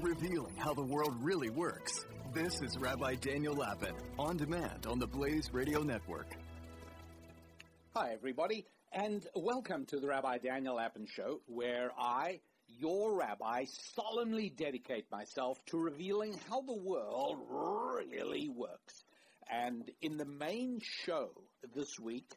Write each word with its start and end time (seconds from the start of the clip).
Revealing 0.00 0.56
how 0.56 0.72
the 0.72 0.82
world 0.82 1.14
really 1.20 1.50
works. 1.50 2.04
This 2.32 2.62
is 2.62 2.78
Rabbi 2.78 3.16
Daniel 3.16 3.54
Lapin 3.54 3.94
on 4.18 4.36
demand 4.36 4.86
on 4.86 5.00
the 5.00 5.06
Blaze 5.06 5.50
Radio 5.52 5.82
Network. 5.82 6.28
Hi, 7.94 8.12
everybody, 8.12 8.64
and 8.92 9.26
welcome 9.34 9.86
to 9.86 9.98
the 9.98 10.06
Rabbi 10.06 10.38
Daniel 10.38 10.76
Lapin 10.76 11.06
Show, 11.12 11.40
where 11.46 11.90
I, 11.98 12.40
your 12.68 13.18
rabbi, 13.18 13.64
solemnly 13.96 14.48
dedicate 14.48 15.10
myself 15.10 15.58
to 15.66 15.78
revealing 15.78 16.38
how 16.48 16.60
the 16.60 16.76
world 16.76 17.38
really 17.50 18.48
works. 18.48 19.04
And 19.50 19.90
in 20.00 20.16
the 20.16 20.24
main 20.24 20.80
show 21.04 21.30
this 21.74 21.98
week, 21.98 22.30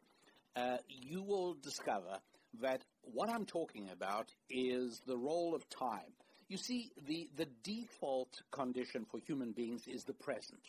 uh, 0.55 0.77
you 0.87 1.21
will 1.21 1.53
discover 1.53 2.17
that 2.61 2.83
what 3.01 3.29
I'm 3.29 3.45
talking 3.45 3.89
about 3.91 4.29
is 4.49 5.01
the 5.05 5.17
role 5.17 5.55
of 5.55 5.69
time. 5.69 6.13
You 6.47 6.57
see, 6.57 6.91
the, 7.07 7.29
the 7.35 7.47
default 7.63 8.41
condition 8.51 9.05
for 9.09 9.19
human 9.19 9.51
beings 9.51 9.87
is 9.87 10.03
the 10.03 10.13
present, 10.13 10.61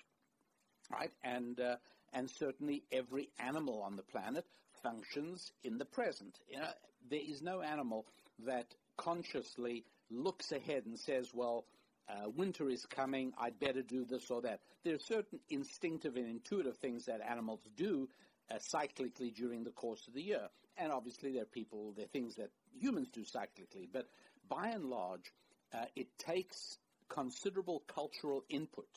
right? 0.90 1.10
And, 1.22 1.60
uh, 1.60 1.76
and 2.12 2.30
certainly 2.30 2.84
every 2.92 3.28
animal 3.38 3.82
on 3.82 3.96
the 3.96 4.02
planet 4.02 4.46
functions 4.82 5.52
in 5.62 5.78
the 5.78 5.84
present. 5.84 6.38
You 6.48 6.58
know, 6.58 6.68
there 7.10 7.20
is 7.26 7.42
no 7.42 7.60
animal 7.60 8.06
that 8.46 8.66
consciously 8.96 9.84
looks 10.10 10.52
ahead 10.52 10.86
and 10.86 10.98
says, 10.98 11.30
well, 11.34 11.64
uh, 12.08 12.28
winter 12.28 12.68
is 12.68 12.84
coming, 12.86 13.32
I'd 13.38 13.58
better 13.58 13.82
do 13.82 14.04
this 14.04 14.30
or 14.30 14.42
that. 14.42 14.60
There 14.84 14.94
are 14.94 14.98
certain 14.98 15.40
instinctive 15.48 16.16
and 16.16 16.28
intuitive 16.28 16.76
things 16.76 17.06
that 17.06 17.20
animals 17.20 17.60
do 17.76 18.08
uh, 18.50 18.56
cyclically 18.56 19.34
during 19.34 19.64
the 19.64 19.70
course 19.70 20.06
of 20.06 20.14
the 20.14 20.22
year. 20.22 20.48
And 20.76 20.92
obviously, 20.92 21.32
there 21.32 21.42
are 21.42 21.46
people, 21.46 21.92
there 21.96 22.06
are 22.06 22.08
things 22.08 22.34
that 22.36 22.50
humans 22.78 23.08
do 23.12 23.22
cyclically. 23.22 23.88
But 23.92 24.08
by 24.48 24.68
and 24.68 24.86
large, 24.86 25.32
uh, 25.72 25.84
it 25.96 26.08
takes 26.18 26.78
considerable 27.08 27.82
cultural 27.86 28.44
input 28.48 28.88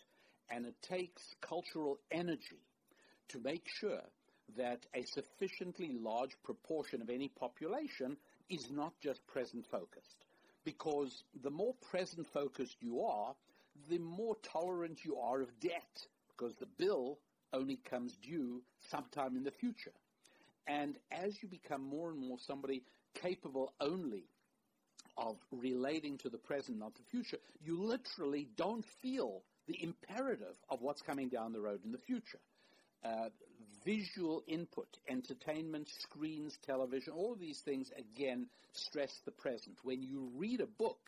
and 0.50 0.66
it 0.66 0.81
takes 0.81 1.22
cultural 1.41 2.00
energy 2.12 2.63
to 3.30 3.40
make 3.40 3.68
sure 3.68 4.02
that 4.56 4.86
a 4.94 5.03
sufficiently 5.03 5.97
large 6.00 6.31
proportion 6.44 7.02
of 7.02 7.09
any 7.09 7.28
population 7.28 8.16
is 8.50 8.72
not 8.72 8.94
just 9.02 9.25
present 9.28 9.66
focused. 9.69 10.25
Because 10.63 11.24
the 11.44 11.50
more 11.50 11.74
present 11.91 12.28
focused 12.34 12.78
you 12.80 13.02
are, 13.02 13.36
the 13.90 14.00
more 14.00 14.36
tolerant 14.41 15.03
you 15.03 15.18
are 15.18 15.41
of 15.41 15.59
debt, 15.59 16.07
because 16.30 16.56
the 16.56 16.68
bill 16.78 17.19
only 17.53 17.78
comes 17.90 18.16
due 18.18 18.62
sometime 18.90 19.35
in 19.35 19.44
the 19.44 19.52
future. 19.52 19.94
And 20.68 20.96
as 21.12 21.41
you 21.41 21.47
become 21.47 21.81
more 21.81 22.09
and 22.09 22.19
more 22.19 22.38
somebody 22.46 22.84
capable 23.13 23.74
only 23.80 24.25
of 25.18 25.38
relating 25.52 26.18
to 26.19 26.30
the 26.30 26.38
present, 26.38 26.78
not 26.78 26.94
the 26.96 27.03
future, 27.09 27.38
you 27.63 27.81
literally 27.81 28.47
don't 28.56 28.86
feel 29.02 29.41
the 29.68 29.81
imperative 29.81 30.56
of 30.69 30.81
what's 30.81 31.02
coming 31.02 31.30
down 31.30 31.53
the 31.53 31.59
road 31.59 31.80
in 31.86 31.91
the 31.91 31.97
future. 31.97 32.40
Uh, 33.03 33.30
visual 33.86 34.44
input, 34.47 34.88
entertainment, 35.07 35.88
screens, 36.00 36.57
television, 36.66 37.13
all 37.13 37.34
of 37.34 37.40
these 37.40 37.59
things 37.62 37.91
again 37.97 38.47
stress 38.74 39.13
the 39.25 39.31
present. 39.31 39.78
When 39.84 40.02
you 40.02 40.30
read 40.36 40.62
a 40.62 40.66
book, 40.66 41.00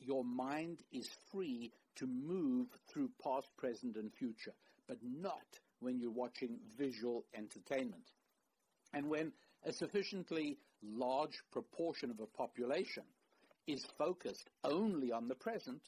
your 0.00 0.24
mind 0.24 0.78
is 0.92 1.08
free 1.30 1.72
to 1.96 2.06
move 2.06 2.66
through 2.88 3.09
past, 3.40 3.56
present, 3.56 3.96
and 3.96 4.12
future, 4.12 4.52
but 4.88 4.98
not 5.02 5.58
when 5.80 5.98
you're 5.98 6.10
watching 6.10 6.58
visual 6.78 7.24
entertainment. 7.34 8.10
And 8.92 9.08
when 9.08 9.32
a 9.64 9.72
sufficiently 9.72 10.58
large 10.82 11.42
proportion 11.52 12.10
of 12.10 12.20
a 12.20 12.26
population 12.26 13.04
is 13.66 13.84
focused 13.98 14.50
only 14.64 15.12
on 15.12 15.28
the 15.28 15.34
present, 15.34 15.80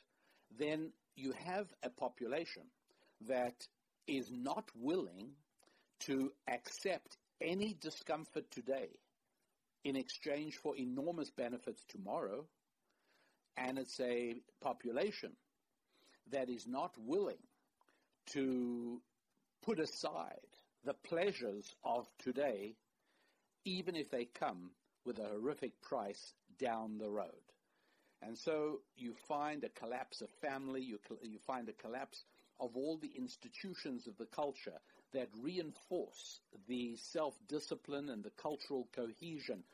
then 0.59 0.93
you 1.17 1.33
have 1.45 1.67
a 1.83 1.91
population 1.91 2.63
that 3.27 3.67
is 4.07 4.31
not 4.31 4.69
willing 4.75 5.31
to 6.01 6.33
accept 6.49 7.17
any 7.41 7.77
discomfort 7.81 8.51
today 8.51 8.89
in 9.85 9.97
exchange 9.97 10.57
for 10.57 10.77
enormous 10.77 11.31
benefits 11.31 11.85
tomorrow, 11.89 12.45
and 13.57 13.79
it's 13.79 13.99
a 14.01 14.37
population 14.61 15.33
that 16.33 16.51
is 16.51 16.67
not 16.67 16.95
willing 16.99 17.39
to 18.33 19.01
put 19.63 19.79
aside 19.79 20.39
the 20.85 20.95
pleasures 20.95 21.75
of 21.85 22.07
today, 22.19 22.75
even 23.65 23.95
if 23.95 24.11
they 24.11 24.25
come 24.25 24.71
with 25.05 25.19
a 25.19 25.29
horrific 25.29 25.81
price 25.81 26.35
down 26.59 26.99
the 26.99 27.09
road. 27.09 27.31
And 28.23 28.37
so 28.37 28.81
you 28.97 29.15
find 29.29 29.65
a 29.65 29.69
collapse 29.69 30.21
of 30.21 30.29
family, 30.41 30.83
you, 30.83 30.99
you 31.23 31.39
find 31.47 31.69
a 31.69 31.73
collapse 31.73 32.25
of 32.61 32.77
all 32.77 32.97
the 32.97 33.11
institutions 33.17 34.07
of 34.07 34.17
the 34.17 34.27
culture 34.27 34.79
that 35.13 35.29
reinforce 35.41 36.41
the 36.69 36.97
self-discipline 36.97 38.09
and 38.09 38.23
the 38.23 38.31
cultural 38.31 38.89
cohesion 38.95 39.65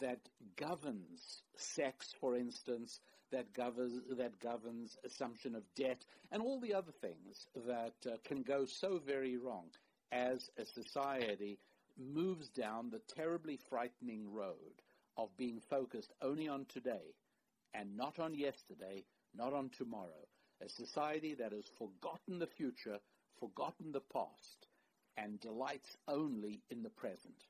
that 0.00 0.20
governs 0.56 1.42
sex, 1.56 2.14
for 2.20 2.36
instance, 2.36 3.00
that 3.30 3.52
governs 3.52 4.00
that 4.16 4.38
governs 4.40 4.96
assumption 5.04 5.54
of 5.54 5.62
debt, 5.74 6.04
and 6.32 6.42
all 6.42 6.60
the 6.60 6.74
other 6.74 6.92
things 6.92 7.46
that 7.66 7.94
uh, 8.06 8.16
can 8.24 8.42
go 8.42 8.64
so 8.64 8.98
very 8.98 9.36
wrong 9.36 9.66
as 10.12 10.50
a 10.58 10.64
society 10.64 11.58
moves 11.98 12.48
down 12.48 12.90
the 12.90 13.00
terribly 13.14 13.58
frightening 13.68 14.32
road 14.32 14.82
of 15.16 15.36
being 15.36 15.60
focused 15.60 16.12
only 16.22 16.48
on 16.48 16.64
today 16.66 17.14
and 17.74 17.96
not 17.96 18.18
on 18.18 18.34
yesterday, 18.34 19.04
not 19.36 19.52
on 19.52 19.68
tomorrow. 19.70 20.26
A 20.62 20.68
society 20.68 21.34
that 21.34 21.52
has 21.52 21.66
forgotten 21.78 22.38
the 22.38 22.46
future, 22.46 22.98
forgotten 23.38 23.92
the 23.92 24.00
past, 24.00 24.66
and 25.16 25.40
delights 25.40 25.96
only 26.06 26.62
in 26.70 26.82
the 26.82 26.90
present. 26.90 27.44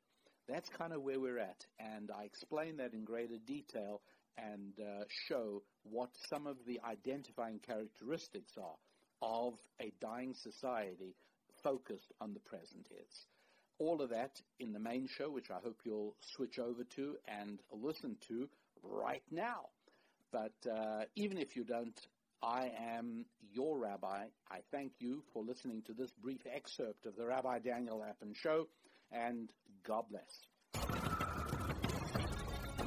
That's 0.48 0.68
kind 0.70 0.92
of 0.94 1.02
where 1.02 1.20
we're 1.20 1.38
at, 1.38 1.66
and 1.78 2.10
I 2.10 2.24
explain 2.24 2.78
that 2.78 2.94
in 2.94 3.04
greater 3.04 3.36
detail 3.46 4.00
and 4.38 4.72
uh, 4.80 5.04
show 5.28 5.62
what 5.82 6.10
some 6.30 6.46
of 6.46 6.56
the 6.66 6.80
identifying 6.88 7.58
characteristics 7.58 8.52
are 8.56 8.76
of 9.20 9.54
a 9.80 9.92
dying 10.00 10.34
society 10.34 11.14
focused 11.62 12.12
on 12.20 12.32
the 12.32 12.40
present 12.40 12.86
is. 12.90 13.26
All 13.78 14.00
of 14.00 14.10
that 14.10 14.40
in 14.58 14.72
the 14.72 14.80
main 14.80 15.06
show, 15.06 15.30
which 15.30 15.50
I 15.50 15.58
hope 15.62 15.80
you'll 15.84 16.14
switch 16.34 16.58
over 16.58 16.84
to 16.96 17.16
and 17.28 17.60
listen 17.70 18.16
to 18.28 18.48
right 18.82 19.22
now. 19.30 19.66
But 20.32 20.54
uh, 20.70 21.04
even 21.14 21.38
if 21.38 21.56
you 21.56 21.64
don't, 21.64 21.98
I 22.42 22.70
am 22.96 23.26
your 23.52 23.78
rabbi. 23.78 24.24
I 24.50 24.58
thank 24.70 24.92
you 24.98 25.22
for 25.32 25.42
listening 25.42 25.82
to 25.86 25.92
this 25.92 26.10
brief 26.22 26.40
excerpt 26.52 27.06
of 27.06 27.16
the 27.16 27.26
Rabbi 27.26 27.58
Daniel 27.60 27.98
Lapin 27.98 28.34
Show, 28.34 28.68
and 29.10 29.50
God 29.88 30.04
bless. 30.10 30.22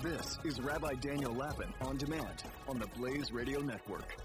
This 0.04 0.38
is 0.44 0.62
Rabbi 0.62 0.94
Daniel 1.02 1.34
Lapin 1.34 1.74
on 1.82 1.98
demand 1.98 2.44
on 2.68 2.78
the 2.78 2.86
Blaze 2.96 3.32
Radio 3.32 3.60
Network. 3.60 4.16